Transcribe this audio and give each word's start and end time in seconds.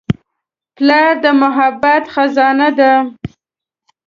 پلار 0.75 1.09
د 1.23 1.25
محبت 1.41 2.03
خزانه 2.13 2.69
ده. 2.79 2.93